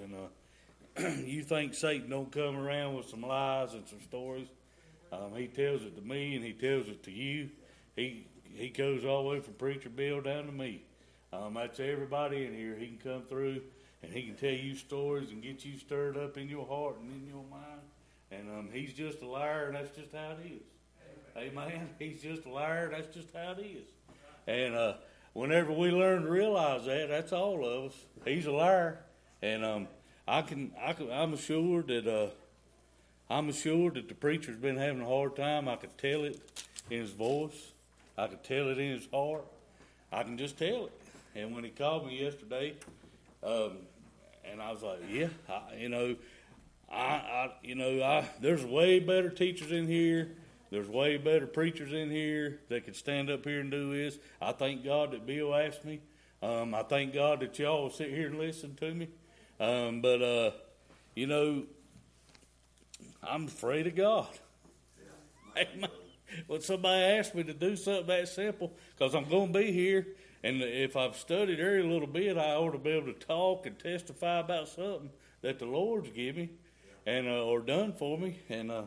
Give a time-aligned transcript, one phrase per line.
[0.00, 4.48] and uh, you think Satan don't come around with some lies and some stories.
[5.12, 7.50] Um, he tells it to me and he tells it to you.
[7.96, 10.82] He he goes all the way from preacher Bill down to me.
[11.32, 12.76] Um, that's everybody in here.
[12.78, 13.60] He can come through
[14.02, 17.10] and he can tell you stories and get you stirred up in your heart and
[17.12, 17.80] in your mind.
[18.30, 20.62] And um, he's just a liar, and that's just how it is.
[21.36, 21.88] Amen.
[21.98, 22.90] He's just a liar.
[22.90, 23.86] That's just how it is.
[24.46, 24.94] And uh,
[25.32, 27.96] whenever we learn to realize that, that's all of us.
[28.24, 29.00] He's a liar,
[29.42, 29.88] and um,
[30.26, 32.30] I can, I can, I'm assured that, uh,
[33.30, 35.68] I'm assured that the preacher's been having a hard time.
[35.68, 36.40] I could tell it
[36.90, 37.72] in his voice.
[38.16, 39.44] I could tell it in his heart.
[40.12, 40.92] I can just tell it.
[41.34, 42.74] And when he called me yesterday,
[43.42, 43.72] um,
[44.50, 46.16] and I was like, yeah, I, you know,
[46.90, 50.30] I, I, you know, I, there's way better teachers in here
[50.70, 54.18] there's way better preachers in here that could stand up here and do this.
[54.40, 56.00] I thank God that Bill asked me.
[56.42, 59.08] Um, I thank God that y'all sit here and listen to me.
[59.60, 60.50] Um, but, uh,
[61.14, 61.64] you know,
[63.22, 64.28] I'm afraid of God.
[65.56, 65.90] Amen.
[66.46, 70.06] When somebody asks me to do something that simple, because I'm going to be here,
[70.42, 73.78] and if I've studied every little bit, I ought to be able to talk and
[73.78, 75.10] testify about something
[75.42, 76.50] that the Lord's given me
[77.06, 78.38] and uh, or done for me.
[78.48, 78.84] And uh,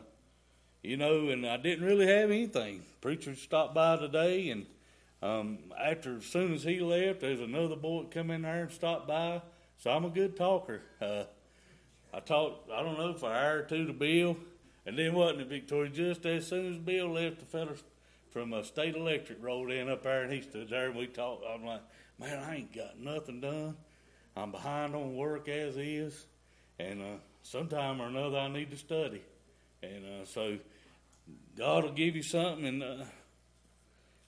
[0.82, 2.82] you know, and I didn't really have anything.
[3.00, 4.66] Preacher stopped by today, and
[5.22, 9.08] um, after as soon as he left, there's another boy come in there and stopped
[9.08, 9.42] by.
[9.82, 10.80] So I'm a good talker.
[11.00, 11.24] Uh,
[12.14, 14.36] I talked, I don't know, for an hour or two to Bill,
[14.86, 15.90] and then wasn't it, Victoria?
[15.90, 17.72] Just as soon as Bill left, the fella
[18.30, 21.44] from uh, State Electric rolled in up there, and he stood there, and we talked.
[21.44, 21.80] I'm like,
[22.20, 23.76] man, I ain't got nothing done.
[24.36, 26.26] I'm behind on work as is,
[26.78, 29.22] and uh, sometime or another I need to study.
[29.82, 30.58] And uh, so
[31.58, 32.66] God will give you something.
[32.66, 33.04] And uh,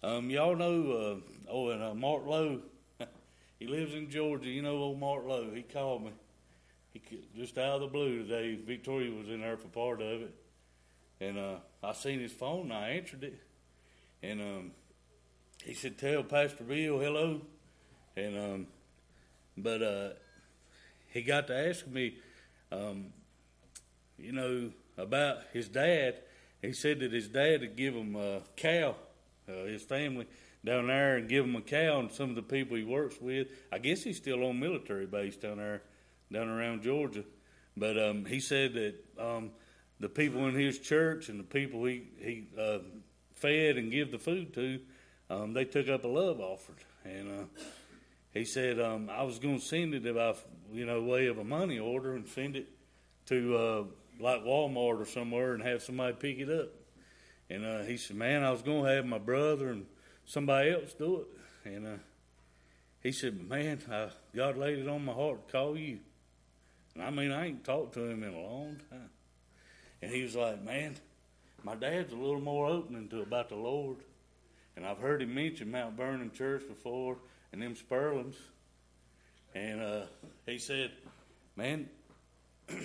[0.02, 2.60] um, y'all know, uh, oh, and uh, Mark Lowe,
[3.64, 4.48] he lives in Georgia.
[4.48, 5.50] You know old Mark Lowe.
[5.54, 6.12] He called me.
[6.92, 7.00] He
[7.34, 8.56] just out of the blue today.
[8.56, 10.34] Victoria was in there for part of it,
[11.20, 12.64] and uh, I seen his phone.
[12.64, 13.40] and I answered it,
[14.22, 14.70] and um,
[15.64, 17.40] he said, "Tell Pastor Bill hello."
[18.16, 18.66] And um,
[19.56, 20.08] but uh,
[21.08, 22.18] he got to ask me,
[22.70, 23.06] um,
[24.18, 26.16] you know, about his dad
[26.60, 28.94] he said that his dad had give him a cow,
[29.48, 30.26] uh, his family
[30.64, 32.00] down there, and give him a cow.
[32.00, 35.36] And some of the people he works with, I guess he's still on military base
[35.36, 35.82] down there,
[36.32, 37.24] down around Georgia.
[37.76, 39.50] But um, he said that um,
[40.00, 42.78] the people in his church and the people he he uh,
[43.34, 44.80] fed and give the food to,
[45.30, 47.44] um, they took up a love offering, and uh,
[48.32, 50.34] he said um, I was going to send it by
[50.72, 52.68] you know way of a money order and send it
[53.26, 53.84] to uh,
[54.20, 56.68] like Walmart or somewhere and have somebody pick it up.
[57.50, 59.86] And uh, he said, "Man, I was going to have my brother and
[60.26, 61.96] somebody else do it." And uh,
[63.00, 65.98] he said, "Man, I, God laid it on my heart to call you."
[66.94, 69.10] And I mean, I ain't talked to him in a long time.
[70.02, 70.96] And he was like, "Man,
[71.62, 73.98] my dad's a little more opening to about the Lord."
[74.76, 77.18] And I've heard him mention Mount Vernon Church before
[77.52, 78.34] and them Spurlings.
[79.54, 80.02] And uh,
[80.46, 80.90] he said,
[81.56, 81.88] "Man."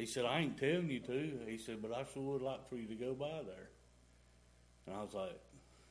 [0.00, 1.30] He said, I ain't telling you to.
[1.46, 3.68] He said, but I sure would like for you to go by there.
[4.86, 5.38] And I was like,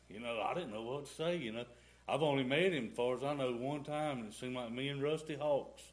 [0.09, 1.66] you know, I didn't know what to say, you know.
[2.08, 4.72] I've only met him, as far as I know, one time, and it seemed like
[4.72, 5.84] me and Rusty Hawks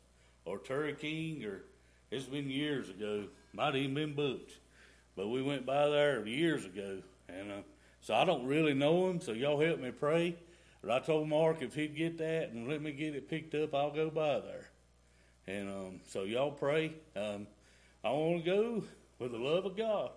[0.47, 1.63] or Terry King, or
[2.11, 3.25] it's been years ago.
[3.53, 4.53] Might even been Butch.
[5.15, 6.99] But we went by there years ago.
[7.29, 7.63] And uh,
[8.01, 10.37] so I don't really know him, so y'all help me pray.
[10.83, 13.75] But I told Mark if he'd get that and let me get it picked up,
[13.75, 14.71] I'll go by there.
[15.47, 16.93] And um, so y'all pray.
[17.15, 17.47] Um,
[18.05, 18.85] I want to go
[19.19, 20.11] with the love of God.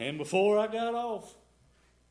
[0.00, 1.34] And before I got off,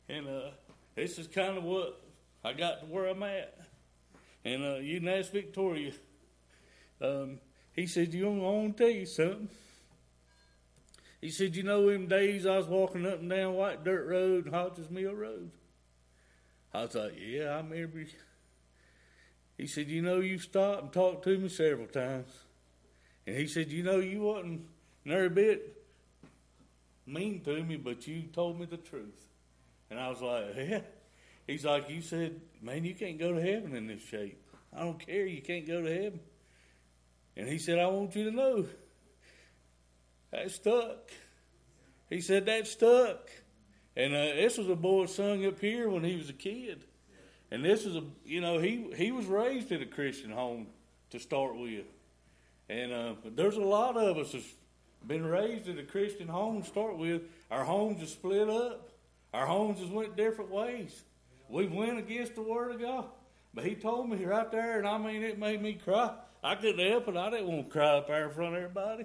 [0.08, 0.50] and uh,
[0.94, 2.00] this is kind of what
[2.44, 3.56] I got to where I'm at.
[4.44, 5.92] And uh, you can ask Victoria.
[7.00, 7.38] Um,
[7.72, 9.48] he said, "You want to tell you something."
[11.20, 14.46] He said, "You know, them days I was walking up and down White Dirt Road
[14.46, 15.50] and Hodges Mill Road."
[16.74, 18.04] I was like, "Yeah, I remember."
[19.56, 22.32] He said, "You know, you stopped and talked to me several times."
[23.26, 24.66] And he said, "You know, you wasn't
[25.06, 25.76] every bit
[27.06, 29.31] mean to me, but you told me the truth.
[29.92, 30.80] And I was like, yeah.
[31.46, 34.42] He's like, you said, man, you can't go to heaven in this shape.
[34.74, 35.26] I don't care.
[35.26, 36.20] You can't go to heaven.
[37.36, 38.64] And he said, I want you to know
[40.30, 41.10] that stuck.
[42.08, 43.28] He said, that stuck.
[43.94, 46.84] And uh, this was a boy sung up here when he was a kid.
[47.50, 50.68] And this is a, you know, he, he was raised in a Christian home
[51.10, 51.84] to start with.
[52.70, 54.54] And uh, there's a lot of us that's
[55.06, 57.24] been raised in a Christian home to start with.
[57.50, 58.88] Our homes are split up.
[59.32, 61.02] Our homes has went different ways.
[61.48, 63.06] We've went against the Word of God.
[63.54, 66.14] But he told me right there, and I mean, it made me cry.
[66.42, 67.16] I couldn't help it.
[67.16, 69.04] I didn't want to cry up there in front of everybody.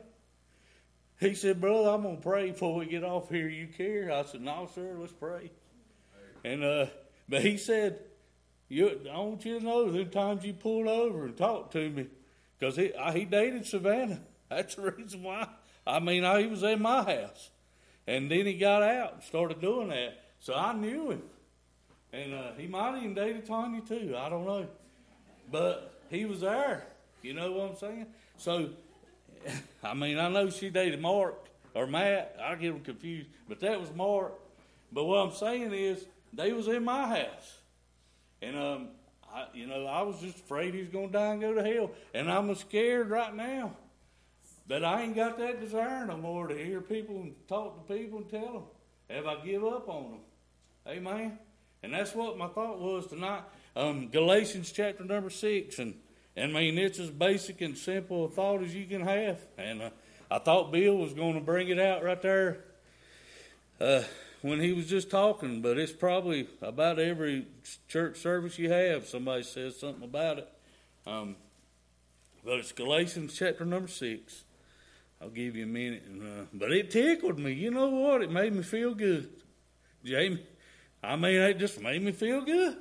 [1.20, 3.50] He said, Brother, I'm going to pray before we get off here.
[3.50, 4.12] You care?
[4.12, 5.52] I said, No, sir, let's pray.
[6.44, 6.86] And, uh,
[7.28, 8.00] but he said,
[8.70, 12.08] you, I want you to know the times you pulled over and talked to me,
[12.58, 14.22] because he, he dated Savannah.
[14.50, 15.48] That's the reason why.
[15.86, 17.50] I mean, I, he was in my house.
[18.08, 20.24] And then he got out and started doing that.
[20.40, 21.22] So I knew him.
[22.14, 24.16] And uh, he might even dated Tanya too.
[24.18, 24.68] I don't know.
[25.52, 26.88] But he was there.
[27.22, 28.06] You know what I'm saying?
[28.38, 28.70] So,
[29.84, 31.36] I mean, I know she dated Mark
[31.74, 32.38] or Matt.
[32.42, 33.30] I get them confused.
[33.50, 34.34] But that was Mark.
[34.92, 37.60] But what I'm saying is, they was in my house.
[38.42, 38.88] And, um,
[39.34, 41.64] I, you know, I was just afraid he was going to die and go to
[41.64, 41.92] hell.
[42.14, 43.74] And I'm scared right now
[44.68, 48.20] that I ain't got that desire no more to hear people and talk to people
[48.20, 48.64] and tell them.
[49.10, 50.20] Have I give up on them?
[50.88, 51.40] Amen.
[51.84, 53.44] And that's what my thought was tonight.
[53.76, 55.94] Um, Galatians chapter number six, and,
[56.36, 59.40] and I mean it's as basic and simple a thought as you can have.
[59.58, 59.90] And uh,
[60.30, 62.66] I thought Bill was going to bring it out right there
[63.80, 64.04] uh,
[64.42, 67.48] when he was just talking, but it's probably about every
[67.88, 70.50] church service you have, somebody says something about it.
[71.06, 71.36] Um,
[72.44, 74.44] but it's Galatians chapter number six.
[75.22, 76.04] I'll give you a minute.
[76.08, 77.54] And, uh, but it tickled me.
[77.54, 78.22] You know what?
[78.22, 79.30] It made me feel good.
[80.04, 80.46] Jamie,
[81.04, 82.78] I mean, it just made me feel good.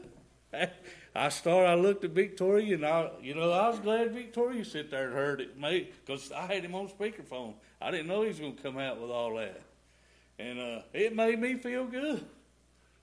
[1.15, 4.91] I started, I looked at Victoria, and I, you know, I was glad Victoria sit
[4.91, 7.55] there and heard it, mate, because I had him on speakerphone.
[7.81, 9.63] I didn't know he was going to come out with all that.
[10.39, 12.25] And uh, it made me feel good.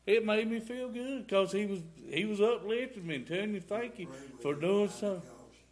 [0.06, 3.60] It made me feel good because he was he was uplifting me and telling me
[3.60, 4.08] thank you
[4.42, 5.22] for doing something.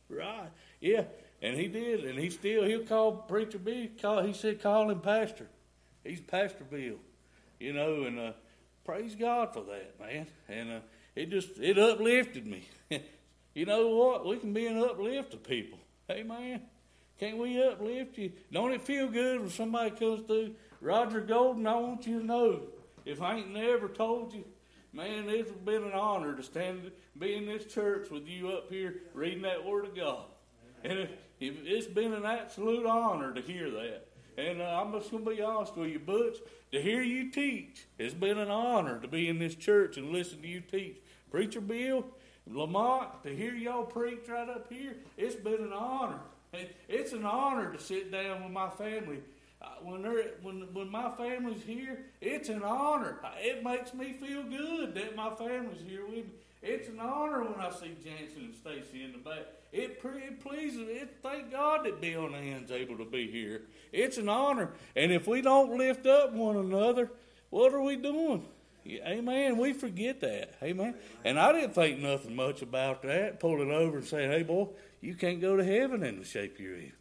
[0.10, 0.50] Right.
[0.80, 1.04] Yeah.
[1.42, 3.88] And he did, and he still he'll call preacher Bill.
[4.00, 5.48] Call he said call him pastor.
[6.04, 6.96] He's Pastor Bill,
[7.60, 8.32] you know, and uh,
[8.84, 10.28] praise God for that, man.
[10.50, 10.80] And uh,
[11.16, 12.68] it just it uplifted me.
[13.54, 14.26] you know what?
[14.26, 15.80] We can be an uplift to people.
[16.08, 16.62] Hey, man,
[17.20, 18.32] can't we uplift you?
[18.52, 20.56] Don't it feel good when somebody comes through?
[20.80, 22.62] Roger Golden, I want you to know,
[23.06, 24.44] if I ain't never told you,
[24.92, 29.04] man, it's been an honor to stand, be in this church with you up here
[29.14, 30.26] reading that Word of God.
[30.84, 31.08] And
[31.42, 34.08] it's been an absolute honor to hear that.
[34.38, 36.38] And uh, I'm just going to be honest with you, Butch,
[36.72, 40.42] to hear you teach, it's been an honor to be in this church and listen
[40.42, 40.98] to you teach.
[41.30, 42.06] Preacher Bill,
[42.48, 46.20] Lamont, to hear y'all preach right up here, it's been an honor.
[46.88, 49.20] It's an honor to sit down with my family.
[49.62, 53.20] Uh, when, they're, when, when my family's here, it's an honor.
[53.38, 56.32] It makes me feel good that my family's here with me.
[56.64, 59.46] It's an honor when I see Jansen and Stacy in the back.
[59.72, 63.62] It, it pleases, it, thank God that Bill Ann's able to be here.
[63.94, 64.72] It's an honor.
[64.96, 67.10] And if we don't lift up one another,
[67.50, 68.46] what are we doing?
[68.88, 69.58] Amen.
[69.58, 70.56] We forget that.
[70.62, 70.96] Amen.
[71.24, 74.70] And I didn't think nothing much about that, pulling over and saying, hey, boy,
[75.00, 76.94] you can't go to heaven in the shape you're in.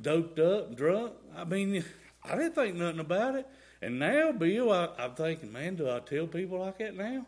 [0.00, 1.12] Doped up, drunk.
[1.36, 1.84] I mean,
[2.24, 3.46] I didn't think nothing about it.
[3.82, 7.26] And now, Bill, I, I'm thinking, man, do I tell people like that now?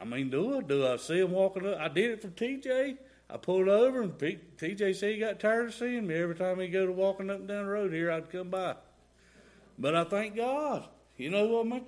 [0.00, 0.60] I mean, do I?
[0.60, 1.78] Do I see him walking up?
[1.78, 2.98] I did it for TJ.
[3.30, 6.86] I pulled over and said he got tired of seeing me every time he'd go
[6.86, 8.10] to walking up and down the road here.
[8.10, 8.76] I'd come by,
[9.78, 10.88] but I thank God.
[11.16, 11.84] You know what I mean?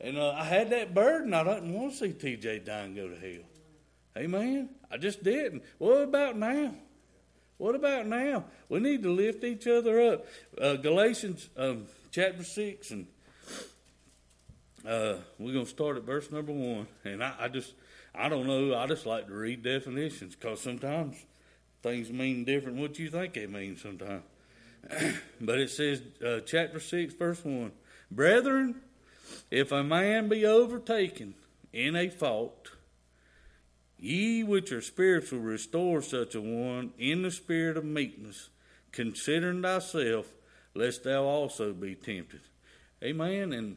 [0.00, 1.34] And uh, I had that burden.
[1.34, 3.44] I didn't want to see TJ die and go to hell.
[4.16, 4.68] Amen.
[4.90, 5.62] I just didn't.
[5.78, 6.74] What about now?
[7.58, 8.44] What about now?
[8.68, 10.26] We need to lift each other up.
[10.60, 13.06] Uh, Galatians um, chapter six and
[14.86, 16.86] uh, we're going to start at verse number one.
[17.04, 17.72] And I, I, just,
[18.18, 21.16] I don't know, I just like to read definitions because sometimes
[21.82, 24.22] things mean different what you think they mean sometimes.
[25.40, 27.72] but it says, uh, chapter 6, verse 1
[28.10, 28.76] Brethren,
[29.50, 31.34] if a man be overtaken
[31.72, 32.70] in a fault,
[33.98, 38.48] ye which are spiritual restore such a one in the spirit of meekness,
[38.92, 40.32] considering thyself,
[40.74, 42.40] lest thou also be tempted.
[43.02, 43.52] Amen.
[43.52, 43.76] And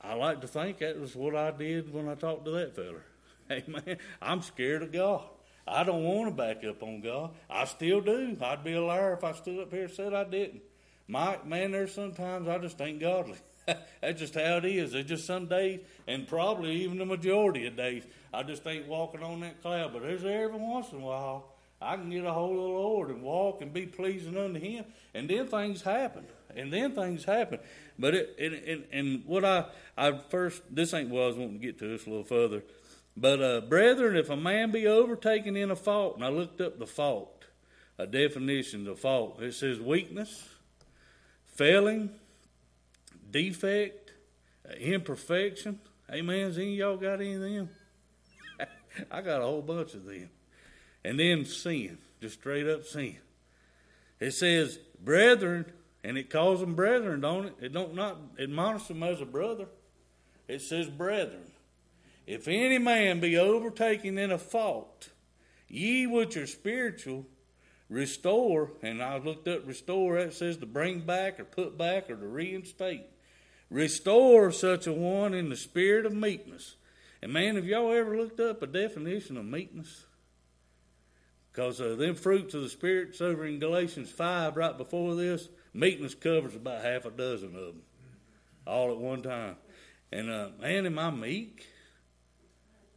[0.00, 3.04] I like to think that was what I did when I talked to that feller.
[3.66, 5.22] Man, I'm scared of God.
[5.66, 7.30] I don't want to back up on God.
[7.50, 8.36] I still do.
[8.40, 10.62] I'd be a liar if I stood up here and said I didn't.
[11.06, 13.38] Mike, man, there's sometimes I just ain't godly.
[13.66, 14.92] That's just how it is.
[14.92, 19.22] There's just some days, and probably even the majority of days, I just ain't walking
[19.22, 19.92] on that cloud.
[19.92, 21.44] But there's every once in a while
[21.80, 24.84] I can get a hold of the Lord and walk and be pleasing unto Him,
[25.14, 26.26] and then things happen.
[26.56, 27.60] And then things happen.
[27.98, 31.60] But it, and, and, and what I, I first, this ain't what I was wanting
[31.60, 32.62] to get to, this a little further.
[33.20, 36.78] But, uh, brethren, if a man be overtaken in a fault, and I looked up
[36.78, 37.46] the fault,
[37.98, 40.48] a definition of fault, it says weakness,
[41.56, 42.10] failing,
[43.28, 44.12] defect,
[44.78, 45.80] imperfection.
[46.08, 46.52] Amen.
[46.54, 47.68] Any y'all got any of them?
[49.10, 50.30] I got a whole bunch of them.
[51.04, 51.98] And then sin.
[52.20, 53.16] just straight up sin.
[54.20, 55.66] It says brethren,
[56.04, 57.54] and it calls them brethren, don't it?
[57.60, 59.66] It don't not admonish them as a brother.
[60.46, 61.50] It says brethren.
[62.28, 65.08] If any man be overtaken in a fault,
[65.66, 67.24] ye which are spiritual,
[67.88, 72.16] restore, and I looked up restore, it says to bring back or put back or
[72.16, 73.06] to reinstate.
[73.70, 76.76] Restore such a one in the spirit of meekness.
[77.22, 80.04] And man, have y'all ever looked up a definition of meekness?
[81.50, 86.14] Because uh, them fruits of the spirits over in Galatians 5, right before this, meekness
[86.14, 87.82] covers about half a dozen of them,
[88.66, 89.56] all at one time.
[90.12, 91.66] And uh, man, am I meek?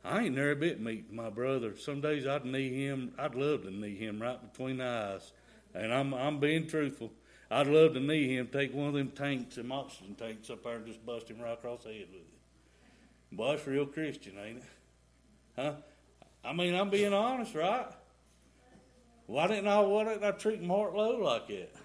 [0.03, 1.77] I ain't never bit meek my brother.
[1.77, 3.13] Some days I'd knee him.
[3.19, 5.31] I'd love to knee him right between the eyes.
[5.73, 7.11] And I'm I'm being truthful.
[7.49, 10.77] I'd love to knee him, take one of them tanks, them oxygen tanks up there
[10.77, 13.35] and just bust him right across the head with it.
[13.35, 14.63] Boy, that's real Christian, ain't it?
[15.57, 15.73] Huh?
[16.43, 17.87] I mean, I'm being honest, right?
[19.27, 21.75] Why didn't I why didn't I treat Mark Lowe like that?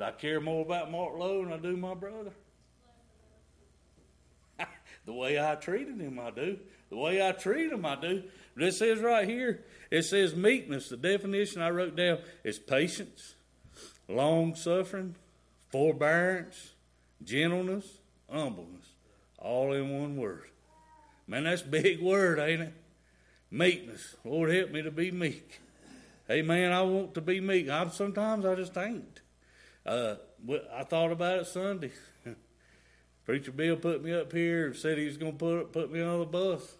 [0.00, 2.32] I care more about Mark Lowe than I do my brother?
[5.06, 6.58] The way I treated him, I do.
[6.90, 8.22] The way I treat him, I do.
[8.54, 10.88] But it says right here, it says meekness.
[10.88, 13.34] The definition I wrote down is patience,
[14.08, 15.16] long suffering,
[15.70, 16.72] forbearance,
[17.22, 17.98] gentleness,
[18.30, 18.86] humbleness.
[19.38, 20.48] All in one word.
[21.26, 22.74] Man, that's a big word, ain't it?
[23.50, 24.16] Meekness.
[24.24, 25.60] Lord, help me to be meek.
[26.26, 27.68] Hey, man, I want to be meek.
[27.68, 29.20] I, sometimes I just ain't.
[29.84, 30.14] Uh,
[30.74, 31.92] I thought about it Sunday.
[33.24, 36.02] Preacher Bill put me up here and said he was going to put put me
[36.02, 36.76] on the bus.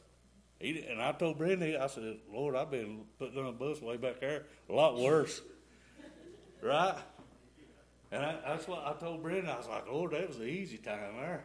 [0.61, 3.97] He, and I told Brenda, I said, Lord, I've been put on a bus way
[3.97, 5.43] back there, a lot worse.
[6.63, 6.97] right?
[8.13, 9.51] And I, that's what I told Brenda.
[9.51, 11.45] I was like, Lord, that was the easy time there.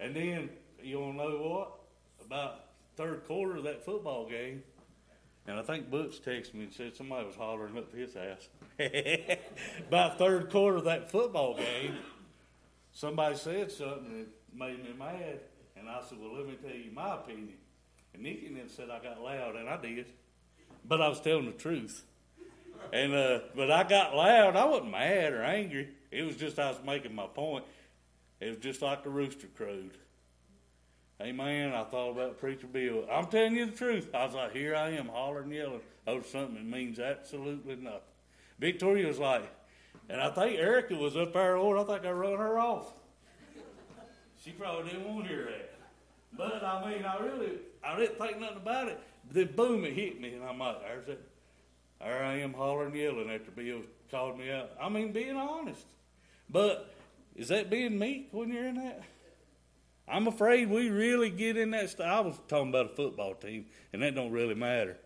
[0.00, 0.50] And then,
[0.82, 1.72] you want to know what?
[2.24, 2.64] About
[2.96, 4.62] third quarter of that football game,
[5.46, 8.48] and I think Butch texted me and said somebody was hollering up his ass.
[9.88, 11.96] About third quarter of that football game,
[13.00, 15.40] somebody said something that made me mad,
[15.76, 17.56] and I said, "Well, let me tell you my opinion."
[18.12, 20.12] And Nikki then said I got loud, and I did,
[20.84, 22.04] but I was telling the truth.
[22.92, 24.56] And uh, but I got loud.
[24.56, 25.88] I wasn't mad or angry.
[26.10, 27.64] It was just I was making my point.
[28.38, 29.96] It was just like the rooster crowed.
[31.20, 31.74] Amen.
[31.74, 33.06] I thought about Preacher Bill.
[33.10, 34.08] I'm telling you the truth.
[34.14, 38.00] I was like, here I am hollering, yelling over something that means absolutely nothing.
[38.58, 39.42] Victoria was like,
[40.10, 42.92] and I think Erica was up there, Lord, I think I run her off.
[44.44, 45.74] She probably didn't want to hear that.
[46.36, 48.98] But I mean, I really, I didn't think nothing about it.
[49.26, 51.20] But then boom, it hit me, and I'm like, there's it.
[52.00, 54.70] There I am hollering, and yelling after Bill called me out.
[54.80, 55.84] I mean, being honest.
[56.48, 56.92] But
[57.36, 59.02] is that being meek when you're in that?
[60.08, 61.90] I'm afraid we really get in that.
[61.90, 64.96] St- I was talking about a football team, and that don't really matter.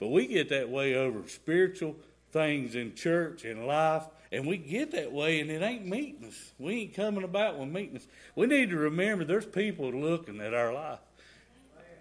[0.00, 1.96] But we get that way over spiritual
[2.32, 6.52] things in church and life and we get that way, and it ain't meekness.
[6.58, 8.06] We ain't coming about with meekness.
[8.34, 10.98] We need to remember there's people looking at our life.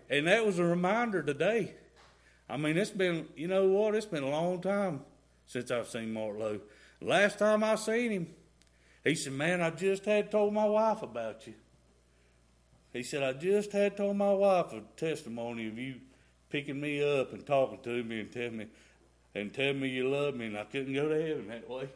[0.10, 1.74] And that was a reminder today.
[2.50, 3.96] I mean, it's been, you know what?
[3.96, 5.02] It's been a long time
[5.48, 6.60] since I've seen Mark Lowe.
[7.02, 8.28] Last time I seen him,
[9.04, 11.54] he said, Man, I just had told my wife about you.
[12.94, 15.96] He said, I just had told my wife a testimony of you
[16.50, 18.68] picking me up and talking to me and telling me
[19.36, 21.90] and telling me you love me and I couldn't go to heaven that way.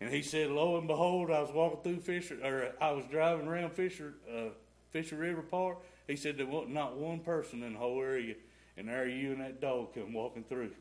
[0.00, 3.46] And he said, lo and behold, I was walking through Fisher, or I was driving
[3.46, 4.48] around Fisher, uh,
[4.90, 5.78] Fisher River Park.
[6.06, 8.34] He said there wasn't not one person in the whole area,
[8.76, 10.72] and there you and that dog come walking through.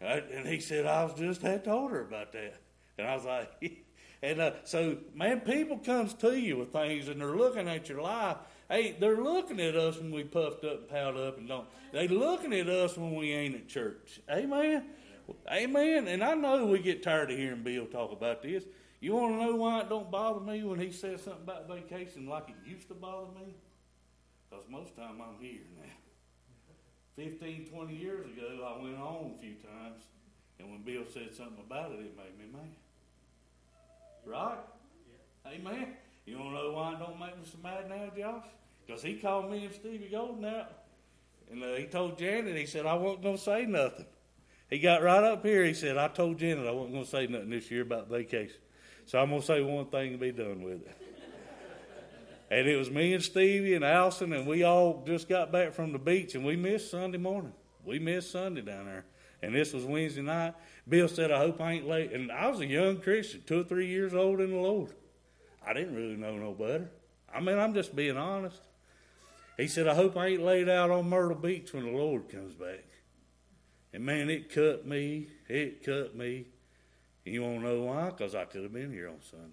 [0.00, 2.54] and he said, I was just had told her about that.
[2.96, 3.84] And I was like,
[4.22, 8.00] and uh, so, man, people comes to you with things, and they're looking at your
[8.00, 8.36] life.
[8.70, 11.66] Hey, they're looking at us when we puffed up and piled up and don't.
[11.92, 14.20] They looking at us when we ain't at church.
[14.30, 14.84] Amen.
[15.50, 16.08] Amen.
[16.08, 18.64] And I know we get tired of hearing Bill talk about this.
[19.00, 22.26] You want to know why it don't bother me when he says something about vacation
[22.26, 23.54] like it used to bother me?
[24.48, 25.92] Because most time I'm here now.
[27.16, 30.02] 15, 20 years ago, I went on a few times,
[30.58, 32.70] and when Bill said something about it, it made me mad.
[34.24, 34.58] Right?
[35.44, 35.52] Yeah.
[35.52, 35.94] Amen.
[36.26, 38.44] You want to know why it don't make me so mad now, Josh?
[38.86, 40.72] Because he called me and Stevie Golden out,
[41.50, 44.06] and uh, he told Janet, he said, I wasn't going to say nothing.
[44.70, 45.64] He got right up here.
[45.64, 48.56] He said, I told Janet I wasn't going to say nothing this year about vacation.
[49.06, 50.96] So I'm going to say one thing and be done with it.
[52.50, 55.92] and it was me and Stevie and Allison, and we all just got back from
[55.92, 57.54] the beach, and we missed Sunday morning.
[57.84, 59.04] We missed Sunday down there.
[59.42, 60.54] And this was Wednesday night.
[60.86, 62.12] Bill said, I hope I ain't late.
[62.12, 64.92] And I was a young Christian, two or three years old in the Lord.
[65.66, 66.90] I didn't really know no better.
[67.32, 68.60] I mean, I'm just being honest.
[69.56, 72.54] He said, I hope I ain't laid out on Myrtle Beach when the Lord comes
[72.54, 72.84] back.
[73.92, 75.28] And man, it cut me.
[75.48, 76.46] It cut me.
[77.24, 78.06] And you want to know why?
[78.10, 79.46] Because I could have been here on Sunday.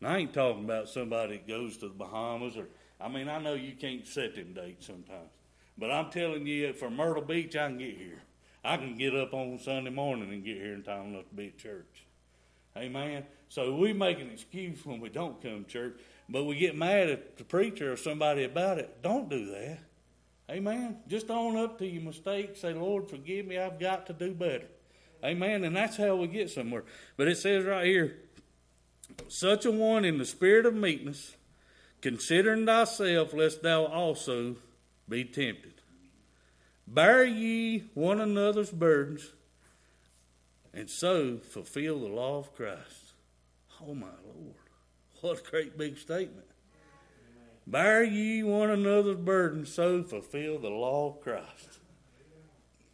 [0.00, 2.66] And I ain't talking about somebody that goes to the Bahamas or,
[3.00, 5.30] I mean, I know you can't set them dates sometimes.
[5.78, 8.20] But I'm telling you, from Myrtle Beach, I can get here.
[8.62, 11.46] I can get up on Sunday morning and get here in time enough to be
[11.46, 12.04] at church.
[12.76, 13.24] Amen.
[13.48, 17.08] So we make an excuse when we don't come to church, but we get mad
[17.08, 19.02] at the preacher or somebody about it.
[19.02, 19.78] Don't do that.
[20.50, 20.98] Amen.
[21.06, 22.62] Just own up to your mistakes.
[22.62, 23.56] Say, Lord, forgive me.
[23.56, 24.66] I've got to do better.
[25.24, 25.64] Amen.
[25.64, 26.84] And that's how we get somewhere.
[27.16, 28.16] But it says right here,
[29.28, 31.36] such a one in the spirit of meekness,
[32.00, 34.56] considering thyself, lest thou also
[35.08, 35.74] be tempted.
[36.86, 39.30] Bear ye one another's burdens,
[40.74, 43.12] and so fulfill the law of Christ.
[43.80, 44.56] Oh, my Lord.
[45.20, 46.46] What a great big statement.
[47.70, 51.78] Bear ye one another's burdens, so fulfill the law of Christ.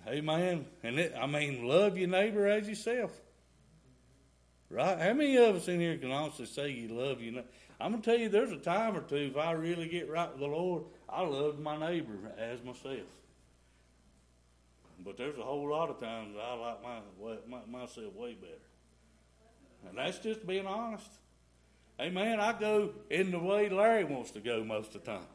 [0.06, 0.66] Amen.
[0.82, 3.10] And it, I mean, love your neighbor as yourself.
[4.68, 4.98] Right?
[4.98, 7.46] How many of us in here can honestly say you love your neighbor?
[7.80, 10.30] I'm going to tell you, there's a time or two, if I really get right
[10.30, 13.08] with the Lord, I love my neighbor as myself.
[15.02, 16.98] But there's a whole lot of times I like my,
[17.48, 18.52] my, myself way better.
[19.88, 21.10] And that's just being honest.
[22.00, 22.40] Amen.
[22.40, 25.26] I go in the way Larry wants to go most of the time.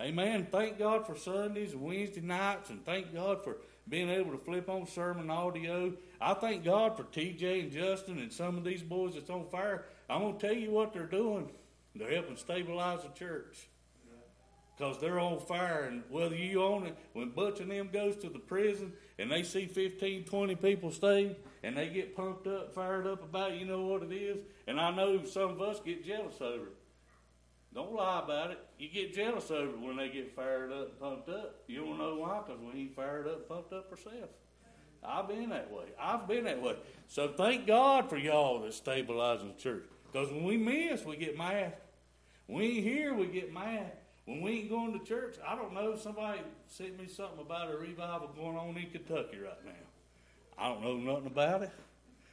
[0.00, 0.46] Amen.
[0.50, 3.56] Thank God for Sundays and Wednesday nights, and thank God for
[3.88, 5.92] being able to flip on sermon audio.
[6.20, 9.86] I thank God for TJ and Justin and some of these boys that's on fire.
[10.08, 11.50] I'm going to tell you what they're doing.
[11.96, 13.68] They're helping stabilize the church
[14.76, 15.88] because they're on fire.
[15.90, 19.42] And whether you own it, when Butch and them goes to the prison and they
[19.42, 23.82] see 15, 20 people stay and they get pumped up, fired up about you know
[23.82, 24.38] what it is.
[24.68, 26.76] And I know some of us get jealous over it.
[27.74, 28.58] Don't lie about it.
[28.78, 31.62] You get jealous over it when they get fired up and pumped up.
[31.66, 34.34] You don't know why, because we ain't fired up and pumped up ourselves.
[35.02, 35.86] I've been that way.
[35.98, 36.76] I've been that way.
[37.06, 39.84] So thank God for y'all that's stabilizing the church.
[40.12, 41.74] Because when we miss, we get mad.
[42.46, 43.92] When we ain't here, we get mad.
[44.26, 45.96] When we ain't going to church, I don't know.
[45.96, 49.72] Somebody sent me something about a revival going on in Kentucky right now.
[50.58, 51.70] I don't know nothing about it.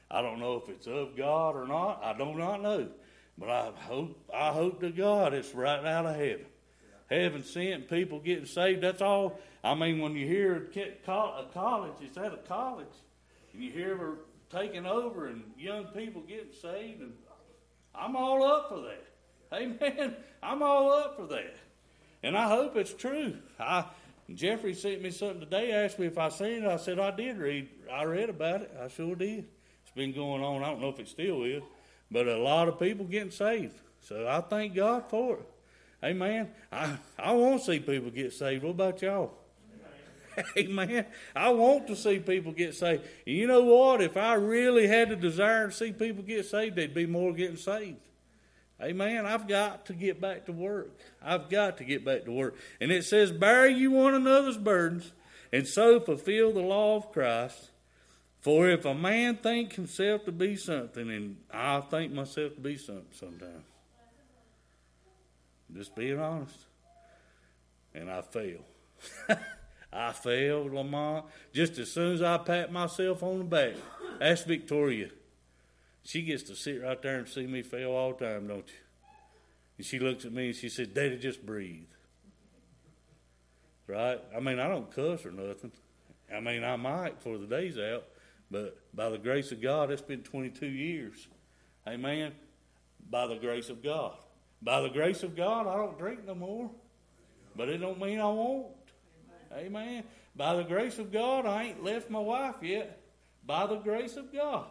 [0.09, 2.03] I don't know if it's of God or not.
[2.03, 2.89] I do not know.
[3.37, 6.45] But I hope I hope to God it's right out of heaven.
[7.09, 8.81] Heaven sent people getting saved.
[8.81, 9.39] That's all.
[9.63, 12.87] I mean, when you hear a college, it's at a college,
[13.53, 14.13] and you hear her
[14.49, 17.13] taking over and young people getting saved, and
[17.93, 19.05] I'm all up for that.
[19.53, 20.15] Amen.
[20.43, 21.55] I'm all up for that.
[22.23, 23.37] And I hope it's true.
[23.59, 23.85] I
[24.33, 26.67] Jeffrey sent me something today, asked me if I seen it.
[26.67, 27.69] I said I did read.
[27.91, 28.75] I read about it.
[28.81, 29.45] I sure did.
[29.95, 30.63] Been going on.
[30.63, 31.63] I don't know if it still is,
[32.11, 33.75] but a lot of people getting saved.
[34.01, 35.49] So I thank God for it.
[36.03, 36.49] Amen.
[36.71, 38.63] I, I want to see people get saved.
[38.63, 39.31] What about y'all?
[40.57, 41.05] Amen.
[41.35, 43.03] I want to see people get saved.
[43.25, 44.01] And you know what?
[44.01, 47.57] If I really had the desire to see people get saved, there'd be more getting
[47.57, 47.97] saved.
[48.81, 49.25] Amen.
[49.25, 50.91] I've got to get back to work.
[51.23, 52.55] I've got to get back to work.
[52.81, 55.13] And it says, Bear you one another's burdens,
[55.53, 57.69] and so fulfill the law of Christ.
[58.45, 62.77] For if a man think himself to be something, and I think myself to be
[62.77, 63.65] something sometimes,
[65.73, 66.55] just being honest,
[67.95, 68.59] and I fail.
[69.91, 71.25] I failed, Lamont.
[71.53, 73.73] Just as soon as I pat myself on the back,
[74.21, 75.09] ask Victoria.
[76.03, 79.07] She gets to sit right there and see me fail all the time, don't you?
[79.77, 81.87] And she looks at me and she said, Daddy, just breathe.
[83.87, 84.21] Right?
[84.37, 85.71] I mean, I don't cuss or nothing.
[86.31, 88.03] I mean, I might for the day's out,
[88.55, 91.27] but by the grace of God, it's been 22 years.
[91.85, 92.31] Amen.
[93.09, 94.13] By the grace of God.
[94.61, 96.71] By the grace of God, I don't drink no more.
[97.53, 98.67] But it don't mean I won't.
[99.53, 100.05] Amen.
[100.37, 103.01] By the grace of God, I ain't left my wife yet.
[103.45, 104.67] By the grace of God.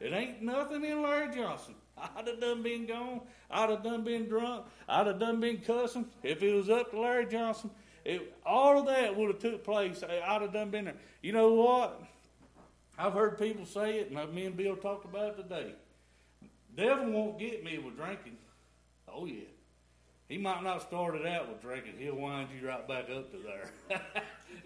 [0.00, 1.76] It ain't nothing in Larry Johnson.
[1.96, 3.20] I'd have done been gone.
[3.48, 4.66] I'd have done been drunk.
[4.88, 6.06] I'd have done been cussing.
[6.24, 7.70] If it was up to Larry Johnson,
[8.04, 10.02] it, all of that would have took place.
[10.02, 10.96] I'd have done been there.
[11.22, 12.02] You know what?
[13.00, 15.72] I've heard people say it, and me and Bill talked about it today.
[16.76, 18.36] Devil won't get me with drinking.
[19.08, 19.44] Oh yeah.
[20.28, 21.94] He might not start it out with drinking.
[21.98, 24.00] He'll wind you right back up to there.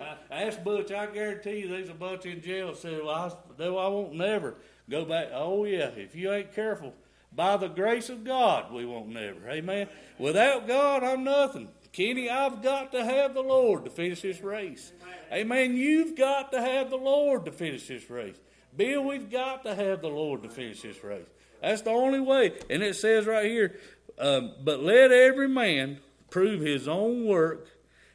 [0.31, 0.91] Ask Butch.
[0.91, 4.57] I guarantee you, there's a bunch in jail said, "Well, I, I won't never."
[4.91, 5.29] Go back.
[5.33, 5.89] Oh, yeah.
[5.97, 6.93] If you ain't careful,
[7.33, 9.49] by the grace of God, we won't never.
[9.49, 9.89] Amen.
[10.19, 11.69] Without God, I'm nothing.
[11.95, 14.93] Kenny, I've got to have the Lord to finish this race.
[15.33, 15.77] Amen.
[15.77, 18.35] You've got to have the Lord to finish this race.
[18.77, 21.27] Bill, we've got to have the Lord to finish this race.
[21.63, 22.59] That's the only way.
[22.69, 23.79] And it says right here,
[24.19, 27.69] um, but let every man prove his own work,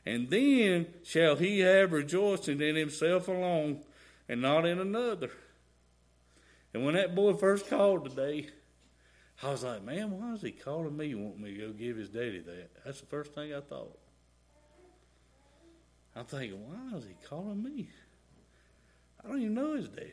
[0.06, 3.80] and then shall he have rejoicing in himself alone
[4.28, 5.32] and not in another.
[6.74, 8.50] And when that boy first called today,
[9.42, 12.10] I was like, man, why is he calling me wanting me to go give his
[12.10, 12.72] daddy that?
[12.84, 13.98] That's the first thing I thought.
[16.16, 17.90] I'm thinking, why is he calling me?
[19.24, 20.12] I don't even know his daddy.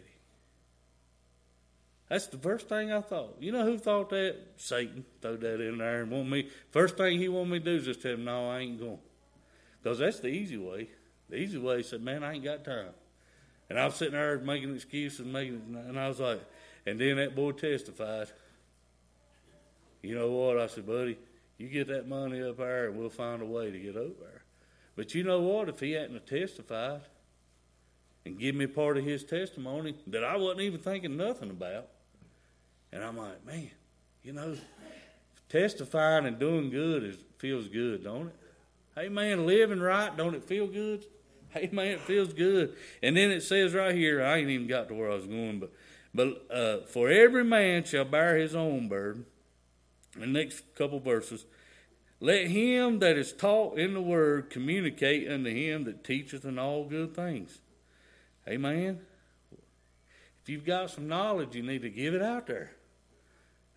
[2.08, 3.36] That's the first thing I thought.
[3.40, 4.36] You know who thought that?
[4.56, 6.48] Satan threw that in there and want me.
[6.70, 8.98] First thing he wanted me to do is just tell him, no, I ain't going.
[9.82, 10.88] Because that's the easy way.
[11.28, 12.90] The easy way said, man, I ain't got time.
[13.68, 16.40] And I was sitting there making excuses, making, and I was like,
[16.86, 18.28] and then that boy testified.
[20.02, 20.58] You know what?
[20.58, 21.18] I said, buddy,
[21.58, 24.42] you get that money up there and we'll find a way to get over there.
[24.94, 25.68] But you know what?
[25.68, 27.02] If he hadn't testified
[28.24, 31.88] and give me part of his testimony that I wasn't even thinking nothing about,
[32.92, 33.70] and I'm like, man,
[34.22, 34.56] you know,
[35.48, 38.36] testifying and doing good is feels good, don't it?
[38.94, 41.04] Hey man, living right, don't it feel good?
[41.50, 42.74] Hey man, it feels good.
[43.02, 45.58] And then it says right here, I ain't even got to where I was going,
[45.60, 45.72] but
[46.12, 49.26] but uh, for every man shall bear his own burden.
[50.18, 51.44] The next couple verses.
[52.20, 56.84] Let him that is taught in the word communicate unto him that teacheth in all
[56.84, 57.58] good things.
[58.48, 59.00] Amen.
[60.42, 62.72] If you've got some knowledge, you need to give it out there.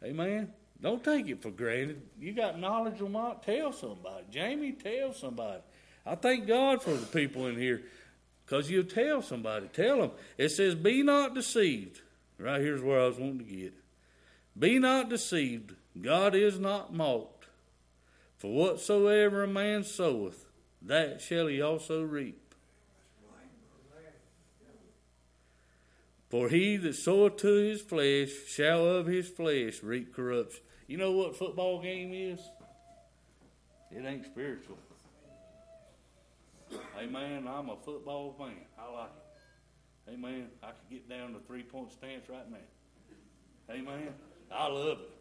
[0.04, 0.54] Amen.
[0.82, 2.02] Don't take it for granted.
[2.19, 3.43] You got knowledge or not?
[3.43, 4.25] Tell somebody.
[4.32, 5.62] Jamie, tell somebody.
[6.06, 7.82] I thank God for the people in here
[8.45, 9.67] because you tell somebody.
[9.67, 10.12] Tell them.
[10.38, 12.02] It says, Be not deceived.
[12.38, 13.73] Right here's where I was wanting to get.
[14.58, 15.73] Be not deceived.
[16.01, 17.47] God is not mocked.
[18.38, 20.45] For whatsoever a man soweth,
[20.81, 22.55] that shall he also reap.
[26.29, 30.62] For he that soweth to his flesh shall of his flesh reap corruption.
[30.88, 32.39] You know what football game is?
[33.91, 34.77] It ain't spiritual.
[37.12, 38.53] Man, I'm a football fan.
[38.77, 39.09] I like
[40.07, 40.19] it.
[40.19, 43.83] Man, I could get down to three point stance right now.
[43.83, 44.13] Man,
[44.51, 45.18] I love it.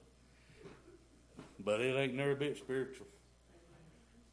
[1.69, 3.07] But it ain't never bit spiritual.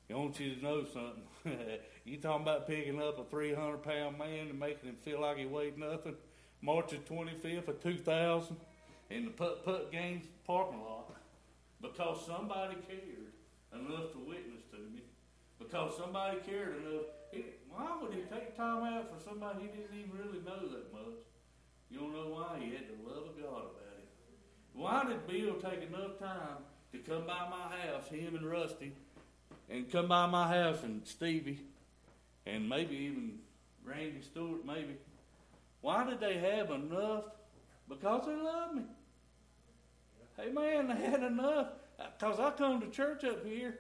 [0.10, 1.28] I want you to know something.
[2.06, 5.46] you talking about picking up a 300 pound man and making him feel like he
[5.46, 6.16] weighed nothing?
[6.62, 8.56] March the 25th of 2000
[9.10, 11.12] in the Putt Putt Games parking lot
[11.82, 13.34] because somebody cared
[13.74, 15.04] enough to witness to me.
[15.60, 17.04] Because somebody cared enough.
[17.34, 20.94] He, why would he take time out for somebody he didn't even really know that
[20.94, 21.20] much?
[21.90, 22.60] You don't know why?
[22.62, 24.08] He had the love of God about him.
[24.72, 26.64] Why did Bill take enough time
[26.98, 28.94] to come by my house, him and Rusty,
[29.70, 31.60] and come by my house and Stevie,
[32.46, 33.40] and maybe even
[33.84, 34.96] Randy Stewart, maybe,
[35.82, 37.26] why did they have enough?
[37.88, 38.84] Because they loved me.
[40.38, 41.68] Hey man, they had enough.
[41.98, 43.80] Because I come to church up here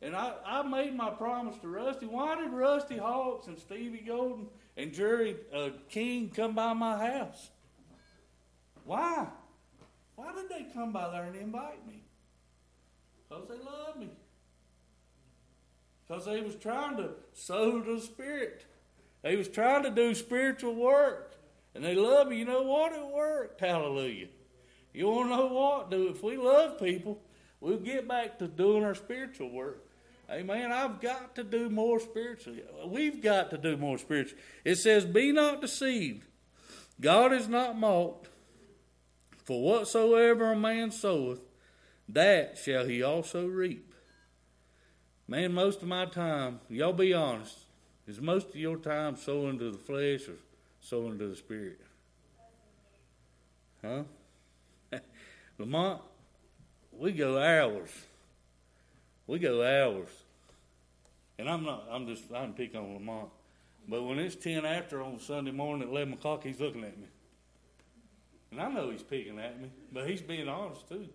[0.00, 2.06] and I, I made my promise to Rusty.
[2.06, 4.46] Why did Rusty Hawks and Stevie Golden
[4.76, 7.50] and Jerry uh, King come by my house?
[8.84, 9.26] Why?
[10.16, 12.02] Why did they come by there and invite me?
[13.30, 14.10] Because they love me.
[16.06, 18.66] Because they was trying to sow the Spirit.
[19.22, 21.36] They was trying to do spiritual work.
[21.74, 22.38] And they love me.
[22.38, 22.92] You know what?
[22.92, 23.60] It worked.
[23.60, 24.26] Hallelujah.
[24.92, 25.90] You want to know what?
[25.90, 27.22] Do if we love people,
[27.60, 29.86] we'll get back to doing our spiritual work.
[30.28, 30.72] Amen.
[30.72, 32.62] I've got to do more spiritually.
[32.86, 34.42] We've got to do more spiritually.
[34.64, 36.26] It says, Be not deceived.
[37.00, 38.28] God is not mocked.
[39.44, 41.40] For whatsoever a man soweth,
[42.12, 43.94] that shall he also reap.
[45.28, 47.56] Man, most of my time, y'all be honest,
[48.06, 50.34] is most of your time sowing to the flesh or
[50.80, 51.80] sowing to the Spirit.
[53.82, 54.02] Huh?
[55.58, 56.02] Lamont,
[56.92, 57.90] we go hours.
[59.26, 60.08] We go hours.
[61.38, 63.30] And I'm not, I'm just, I'm picking on Lamont.
[63.88, 67.06] But when it's 10 after on Sunday morning at 11 o'clock, he's looking at me.
[68.50, 71.08] And I know he's picking at me, but he's being honest too.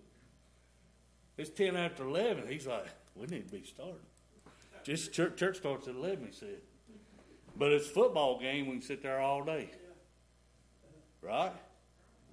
[1.37, 2.47] It's 10 after 11.
[2.47, 3.95] He's like, we need to be starting.
[4.83, 6.57] Just church, church starts at 11, he said.
[7.57, 9.69] But it's a football game, we can sit there all day.
[11.21, 11.53] Right?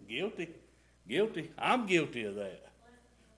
[0.08, 0.50] Guilty.
[1.08, 1.50] Guilty.
[1.58, 2.68] I'm guilty of that.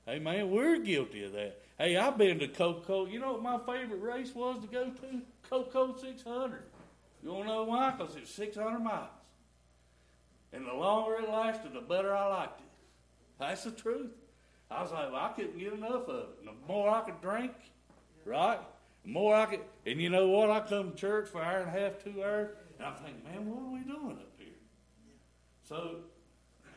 [0.06, 1.60] Hey, man, we're guilty of that.
[1.78, 3.06] Hey, I've been to Coco.
[3.06, 5.20] You know what my favorite race was to go to?
[5.48, 6.62] Coco 600.
[7.22, 7.90] You want to know why?
[7.90, 9.08] Because it's 600 miles.
[10.52, 12.66] And the longer it lasted, the better I liked it.
[13.40, 14.10] That's the truth.
[14.70, 16.44] I was like, well, I couldn't get enough of it.
[16.44, 17.52] The more I could drink,
[18.24, 18.58] right?
[19.04, 20.50] The more I could, and you know what?
[20.50, 23.22] I come to church for an hour and a half, two hours, and I'm thinking,
[23.24, 24.48] man, what are we doing up here?
[25.68, 25.96] So,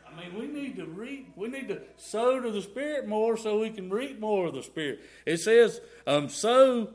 [0.07, 3.59] I mean, we need to reap, we need to sow to the Spirit more so
[3.59, 5.01] we can reap more of the Spirit.
[5.25, 6.89] It says, um, sow,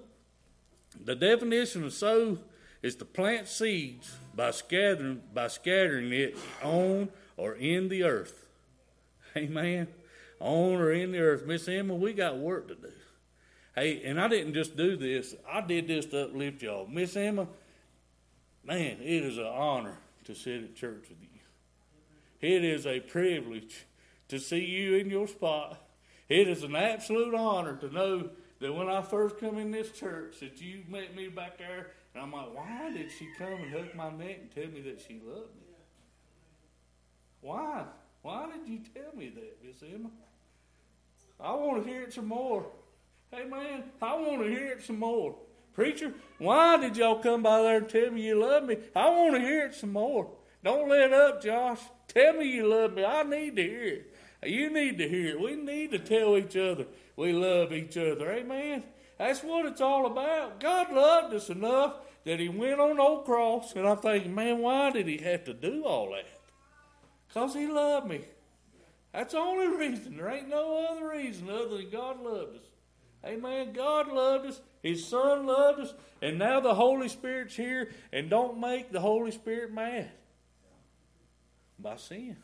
[1.03, 2.39] the definition of sow
[2.83, 8.47] is to plant seeds by scattering by scattering it on or in the earth.
[9.37, 9.89] Amen.
[10.43, 11.47] On or in the earth.
[11.47, 12.93] Miss Emma, we got work to do.
[13.75, 16.87] Hey, and I didn't just do this, I did this to uplift y'all.
[16.87, 17.47] Miss Emma,
[18.65, 21.29] man, it is an honor to sit at church with you.
[22.41, 23.87] It is a privilege
[24.29, 25.81] to see you in your spot.
[26.29, 30.41] It is an absolute honor to know that when I first come in this church
[30.41, 33.95] that you met me back there and I'm like, why did she come and hug
[33.95, 35.63] my neck and tell me that she loved me?
[37.41, 37.85] Why?
[38.23, 40.11] Why did you tell me that, Miss Emma?
[41.41, 42.67] I want to hear it some more.
[43.31, 45.35] Hey man, I want to hear it some more.
[45.75, 48.77] Preacher, why did y'all come by there and tell me you love me?
[48.95, 50.31] I want to hear it some more.
[50.63, 51.81] Don't let up, Josh.
[52.09, 53.05] Tell me you love me.
[53.05, 54.15] I need to hear it.
[54.45, 55.41] You need to hear it.
[55.41, 58.31] We need to tell each other we love each other.
[58.33, 58.83] Amen.
[59.19, 60.61] That's what it's all about.
[60.61, 64.59] God loved us enough that He went on the old cross, and I'm thinking, man,
[64.59, 66.27] why did He have to do all that?
[67.33, 68.21] Because He loved me.
[69.13, 70.17] That's the only reason.
[70.17, 72.65] There ain't no other reason other than God loved us.
[73.25, 73.73] Amen.
[73.73, 74.61] God loved us.
[74.83, 75.95] His Son loved us.
[76.21, 77.91] And now the Holy Spirit's here.
[78.13, 80.11] And don't make the Holy Spirit mad
[81.79, 82.37] by sin.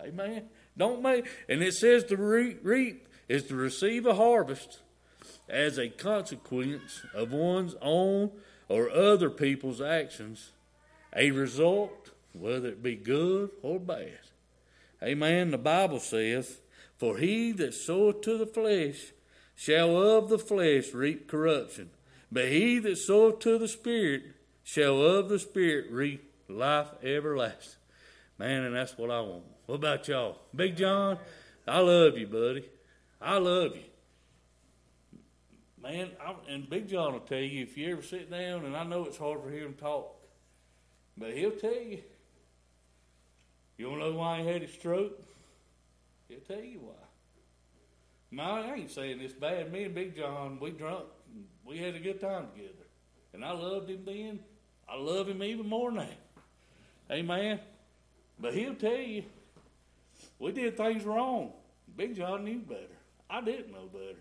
[0.00, 0.48] Amen.
[0.76, 4.80] Don't make, and it says to reap is to receive a harvest
[5.48, 8.30] as a consequence of one's own
[8.68, 10.52] or other people's actions,
[11.14, 12.01] a result,
[12.32, 14.18] whether it be good or bad.
[15.02, 15.50] Amen.
[15.50, 16.60] The Bible says,
[16.96, 19.12] For he that soweth to the flesh
[19.54, 21.90] shall of the flesh reap corruption,
[22.30, 24.22] but he that soweth to the Spirit
[24.62, 27.78] shall of the Spirit reap life everlasting.
[28.38, 29.44] Man, and that's what I want.
[29.66, 30.38] What about y'all?
[30.54, 31.18] Big John,
[31.66, 32.64] I love you, buddy.
[33.20, 33.82] I love you.
[35.82, 38.84] Man, I, and Big John will tell you if you ever sit down, and I
[38.84, 40.16] know it's hard for him to talk,
[41.16, 42.02] but he'll tell you.
[43.82, 45.20] You don't know why he had his stroke?
[46.28, 47.02] He'll tell you why.
[48.30, 49.72] No, I ain't saying this bad.
[49.72, 51.06] Me and Big John, we drunk.
[51.64, 52.86] We had a good time together.
[53.32, 54.38] And I loved him then.
[54.88, 56.06] I love him even more now.
[57.10, 57.58] Amen.
[58.38, 59.24] But he'll tell you,
[60.38, 61.50] we did things wrong.
[61.96, 62.86] Big John knew better.
[63.28, 64.20] I didn't know better.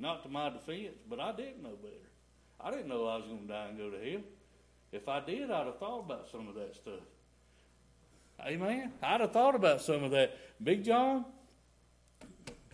[0.00, 2.10] Not to my defense, but I didn't know better.
[2.60, 4.22] I didn't know I was going to die and go to hell.
[4.90, 7.04] If I did, I'd have thought about some of that stuff.
[8.46, 8.92] Amen.
[9.02, 10.36] I'd have thought about some of that.
[10.62, 11.24] Big John,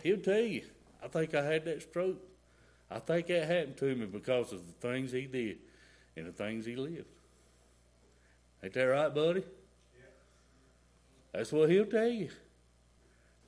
[0.03, 0.63] he'll tell you,
[1.03, 2.21] I think I had that stroke.
[2.89, 5.57] I think that happened to me because of the things he did
[6.15, 7.05] and the things he lived.
[8.63, 9.43] Ain't that right, buddy?
[11.33, 12.29] That's what he'll tell you.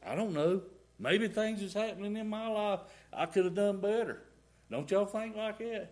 [0.06, 0.62] I don't know.
[1.00, 2.80] Maybe things is happening in my life
[3.14, 4.24] I could have done better.
[4.70, 5.92] Don't y'all think like that?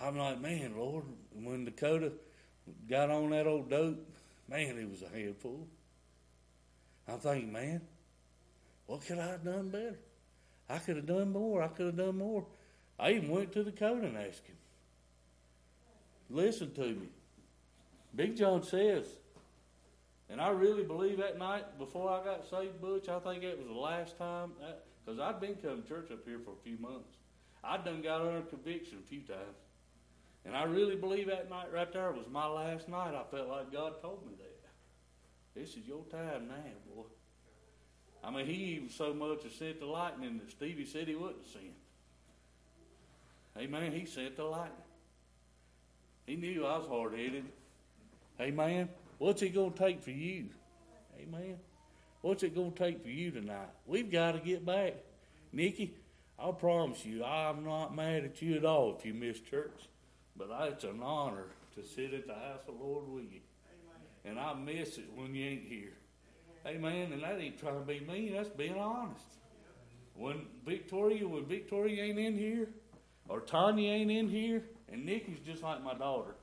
[0.00, 2.12] I'm like, man, Lord, when Dakota
[2.88, 4.08] got on that old dope,
[4.48, 5.66] man, it was a handful.
[7.08, 7.80] I'm thinking, man,
[8.86, 9.98] what could I have done better?
[10.68, 11.62] I could have done more.
[11.62, 12.46] I could have done more.
[12.98, 14.56] I even went to Dakota and asked him.
[16.30, 17.08] Listen to me.
[18.14, 19.06] Big John says,
[20.30, 23.66] and I really believe that night before I got saved, Butch, I think it was
[23.66, 24.52] the last time,
[25.04, 27.10] because I'd been coming to church up here for a few months.
[27.62, 29.56] I'd done got under conviction a few times.
[30.44, 33.14] And I really believe that night right there was my last night.
[33.14, 34.50] I felt like God told me that.
[35.54, 37.04] This is your time now, boy.
[38.22, 41.46] I mean, he even so much as sent the lightning that Stevie said he wouldn't
[41.46, 41.74] send.
[43.56, 43.92] Amen.
[43.92, 44.72] He sent the lightning.
[46.26, 47.44] He knew I was hard headed.
[48.40, 48.88] Amen.
[49.18, 50.46] What's it going to take for you?
[51.20, 51.56] Amen.
[52.22, 53.68] What's it going to take for you tonight?
[53.86, 54.94] We've got to get back.
[55.52, 55.94] Nikki,
[56.38, 59.88] I promise you, I'm not mad at you at all if you miss church.
[60.36, 63.40] But it's an honor to sit at the house of the Lord with you.
[64.24, 64.36] Amen.
[64.36, 65.94] And I miss it when you ain't here.
[66.66, 67.12] Amen.
[67.12, 69.24] And that ain't trying to be mean, that's being honest.
[70.14, 72.68] When Victoria, when Victoria ain't in here,
[73.28, 76.34] or Tanya ain't in here, and Nikki's just like my daughter.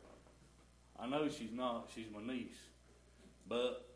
[1.00, 1.90] I know she's not.
[1.94, 2.58] She's my niece.
[3.48, 3.88] But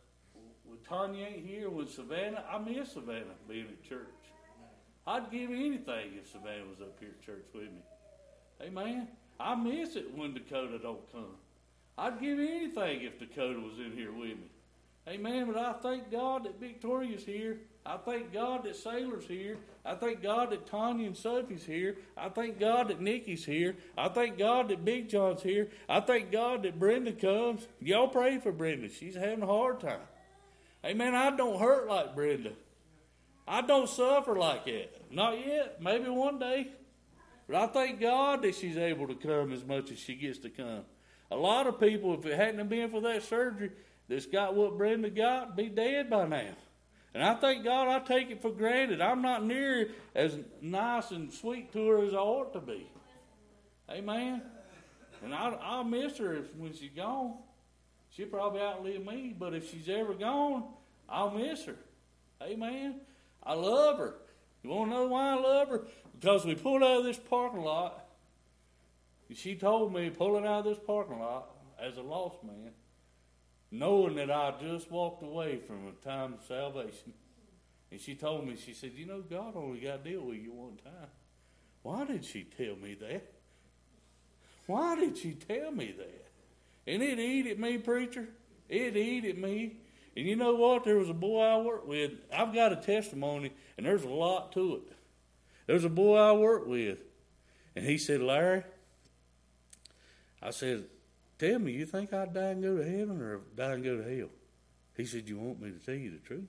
[0.64, 4.08] when Tanya ain't here, with Savannah, I miss Savannah being at church.
[5.08, 7.84] I'd give anything if Savannah was up here at church with me.
[8.62, 9.08] Amen.
[9.40, 11.36] I miss it when Dakota don't come.
[11.98, 14.50] I'd give anything if Dakota was in here with me.
[15.08, 15.52] Amen.
[15.52, 17.60] But I thank God that Victoria's here.
[17.86, 19.58] I thank God that Sailor's here.
[19.86, 21.98] I thank God that Tanya and Sophie's here.
[22.18, 23.76] I thank God that Nikki's here.
[23.96, 25.70] I thank God that Big John's here.
[25.88, 27.68] I thank God that Brenda comes.
[27.80, 28.90] Y'all pray for Brenda.
[28.90, 30.00] She's having a hard time.
[30.84, 31.14] Amen.
[31.14, 32.54] I don't hurt like Brenda.
[33.48, 35.12] I don't suffer like that.
[35.12, 35.80] Not yet.
[35.80, 36.70] Maybe one day.
[37.48, 40.50] But I thank God that she's able to come as much as she gets to
[40.50, 40.82] come.
[41.32, 43.72] A lot of people, if it hadn't been for that surgery,
[44.08, 46.52] that's got what Brenda got, be dead by now.
[47.14, 49.00] And I thank God I take it for granted.
[49.00, 52.90] I'm not near as nice and sweet to her as I ought to be.
[53.90, 54.42] Amen.
[55.24, 57.36] And I, I'll miss her if, when she's gone.
[58.12, 60.66] She'll probably outlive me, but if she's ever gone,
[61.08, 61.76] I'll miss her.
[62.42, 63.02] Amen.
[63.44, 64.16] I love her.
[64.66, 65.82] You want to know why I love her?
[66.20, 68.04] Because we pulled out of this parking lot.
[69.32, 72.72] She told me pulling out of this parking lot as a lost man,
[73.70, 77.14] knowing that I just walked away from a time of salvation.
[77.92, 80.52] And she told me, she said, You know, God only got to deal with you
[80.52, 81.10] one time.
[81.84, 83.34] Why did she tell me that?
[84.66, 86.28] Why did she tell me that?
[86.92, 88.30] And it eat at me, preacher.
[88.68, 89.78] It eat at me.
[90.18, 90.86] And you know what?
[90.86, 92.14] There was a boy I worked with.
[92.34, 94.96] I've got a testimony, and there's a lot to it.
[95.68, 97.00] There's a boy I work with,
[97.76, 98.64] and he said, Larry,
[100.42, 100.86] I said,
[101.38, 104.18] Tell me, you think I'd die and go to heaven or die and go to
[104.18, 104.30] hell?
[104.96, 106.48] He said, You want me to tell you the truth?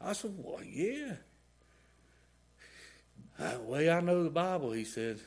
[0.00, 1.14] I said, Well, yeah.
[3.38, 5.18] The way I know the Bible, he said,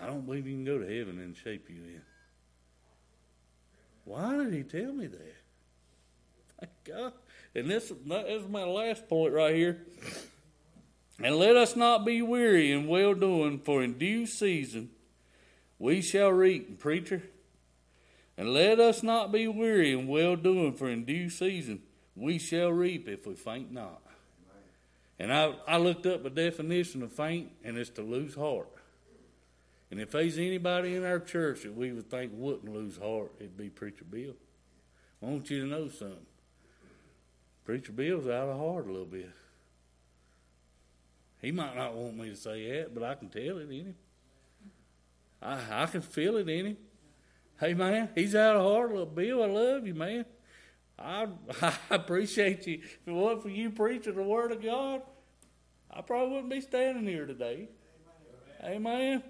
[0.00, 2.02] I don't believe you can go to heaven and shape you in.
[4.04, 5.36] Why did he tell me that?
[6.60, 7.12] Thank God.
[7.54, 9.86] And this, this is my last point right here.
[11.20, 14.90] And let us not be weary in well doing, for in due season
[15.78, 16.78] we shall reap.
[16.78, 17.22] Preacher.
[18.36, 21.80] And let us not be weary in well doing, for in due season
[22.14, 24.00] we shall reap if we faint not.
[25.18, 28.68] And I, I looked up a definition of faint, and it's to lose heart.
[29.90, 33.56] And if there's anybody in our church that we would think wouldn't lose heart, it'd
[33.56, 34.34] be Preacher Bill.
[35.20, 36.26] I want you to know something.
[37.64, 39.30] Preacher Bill's out of heart a little bit.
[41.40, 43.94] He might not want me to say that, but I can tell it in him.
[45.40, 46.76] I, I can feel it in him.
[47.60, 49.06] Hey, man, he's out of heart little.
[49.06, 50.24] Bill, I love you, man.
[50.98, 51.28] I,
[51.62, 52.80] I appreciate you.
[52.82, 55.02] If it wasn't for you preaching the Word of God,
[55.90, 57.68] I probably wouldn't be standing here today.
[58.62, 58.76] Amen.
[58.76, 59.22] Amen.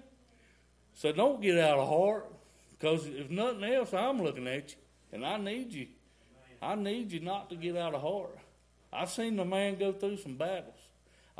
[0.95, 2.31] So don't get out of heart,
[2.71, 4.75] because if nothing else, I'm looking at you,
[5.13, 5.87] and I need you.
[6.61, 8.37] I need you not to get out of heart.
[8.91, 10.78] I've seen the man go through some battles.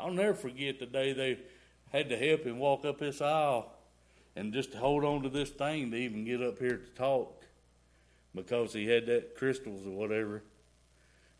[0.00, 1.38] I'll never forget the day they
[1.92, 3.72] had to help him walk up this aisle
[4.36, 7.44] and just hold on to this thing to even get up here to talk
[8.34, 10.42] because he had that crystals or whatever.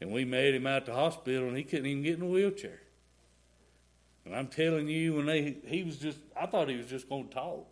[0.01, 2.81] And we made him out the hospital and he couldn't even get in a wheelchair.
[4.25, 7.25] And I'm telling you, when they he was just I thought he was just gonna
[7.25, 7.67] talk.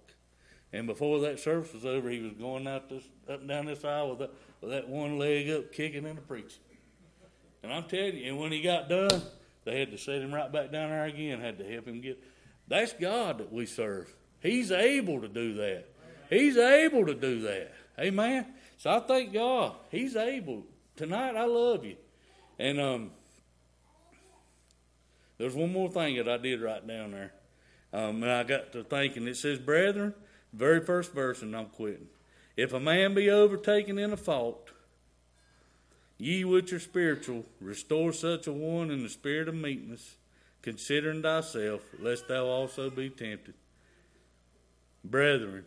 [0.72, 3.84] And before that service was over, he was going out this up and down this
[3.84, 6.60] aisle with that with that one leg up, kicking and preaching.
[7.62, 9.22] And I'm telling you, and when he got done,
[9.68, 11.40] they had to set him write back down there again.
[11.40, 12.22] Had to help him get.
[12.66, 14.14] That's God that we serve.
[14.40, 15.86] He's able to do that.
[16.30, 17.72] He's able to do that.
[17.98, 18.46] Amen.
[18.76, 19.74] So I thank God.
[19.90, 20.64] He's able.
[20.96, 21.96] Tonight I love you.
[22.58, 23.10] And um,
[25.38, 27.32] there's one more thing that I did right down there.
[27.92, 29.26] Um, and I got to thinking.
[29.26, 30.14] It says, Brethren,
[30.52, 32.08] very first verse, and I'm quitting.
[32.56, 34.70] If a man be overtaken in a fault,
[36.18, 40.16] ye which are spiritual, restore such a one in the spirit of meekness,
[40.60, 43.54] considering thyself, lest thou also be tempted.
[45.04, 45.64] Brethren,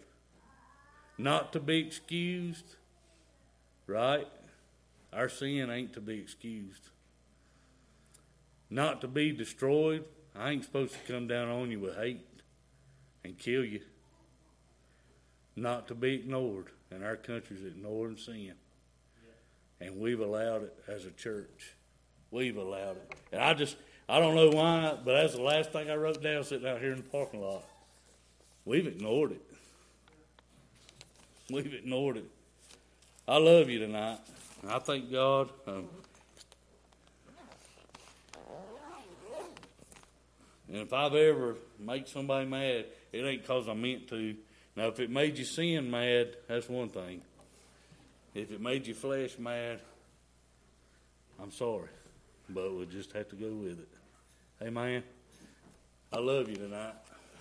[1.17, 2.75] not to be excused,
[3.87, 4.27] right?
[5.13, 6.89] Our sin ain't to be excused.
[8.69, 10.05] Not to be destroyed.
[10.35, 12.25] I ain't supposed to come down on you with hate
[13.23, 13.81] and kill you.
[15.55, 16.67] Not to be ignored.
[16.89, 18.53] And our country's ignoring sin.
[19.81, 21.73] And we've allowed it as a church.
[22.29, 23.15] We've allowed it.
[23.31, 23.75] And I just,
[24.07, 26.91] I don't know why, but that's the last thing I wrote down sitting out here
[26.91, 27.63] in the parking lot.
[28.63, 29.41] We've ignored it.
[31.49, 32.29] We've ignored it.
[33.27, 34.19] I love you tonight.
[34.67, 35.49] I thank God.
[35.65, 35.87] Um,
[40.67, 44.35] and if I've ever made somebody mad, it ain't because I meant to.
[44.75, 47.23] Now, if it made you sin mad, that's one thing.
[48.33, 49.81] If it made your flesh mad,
[51.41, 51.89] I'm sorry.
[52.49, 53.89] But we'll just have to go with it.
[54.61, 55.03] Amen.
[56.13, 56.95] I love you tonight.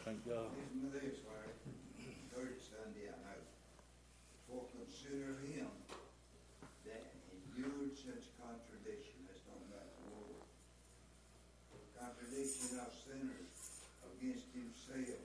[0.05, 0.51] Thank God.
[0.57, 1.55] Listen to this, Larry.
[2.35, 3.43] Third Sunday, I know.
[4.49, 5.71] For consider him
[6.87, 10.43] that endured such contradiction, that's talking about the Lord.
[11.99, 13.87] Contradiction of sinners
[14.17, 15.23] against himself,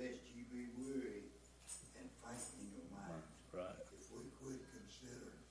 [0.00, 1.28] lest ye be weary
[1.98, 3.26] and faint in your mind.
[3.52, 3.78] Right.
[3.98, 5.44] If we quit considering,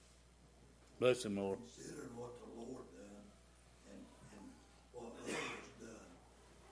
[1.01, 1.57] Bless him, Lord.
[1.57, 3.25] consider what the Lord done
[3.89, 4.05] and,
[4.37, 4.45] and
[4.93, 6.13] what others done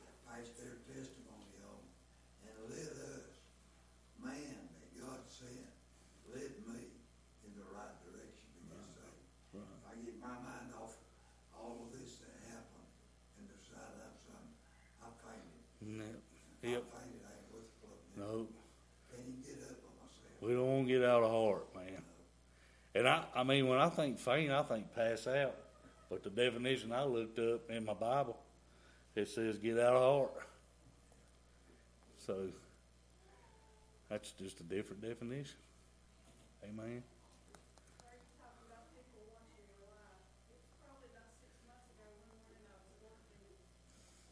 [0.06, 1.82] that passed their testimony on.
[2.46, 3.42] And let us,
[4.22, 5.74] man that God sent,
[6.30, 6.80] let me
[23.40, 25.56] I, mean, when I think faint, I think pass out.
[26.10, 28.38] But the definition I looked up in my Bible,
[29.16, 30.34] it says get out of heart.
[32.26, 32.50] So
[34.10, 35.56] that's just a different definition.
[36.66, 37.02] Amen.
[38.04, 40.20] Are you talking about people watching your life?
[40.52, 43.40] It's probably about six months ago, one morning I was working,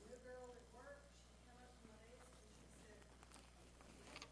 [0.03, 0.99] and the girl at work,
[1.31, 2.99] she come up to my desk and she said,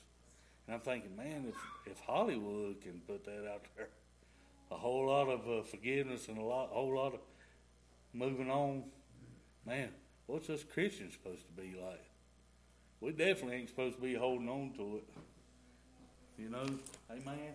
[0.72, 3.89] And I'm thinking, man, if if Hollywood can put that out there,
[4.72, 7.19] a whole lot of uh, forgiveness and a lot, a whole lot of
[8.13, 8.86] moving on,
[9.67, 9.89] man,
[10.28, 12.05] what's us Christians supposed to be like?
[13.01, 15.03] We definitely ain't supposed to be holding on to it.
[16.38, 16.63] You know,
[17.11, 17.53] amen.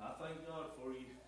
[0.00, 1.19] I thank God for you.